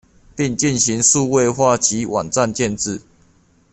[0.35, 3.03] 並進行數位化及網站建置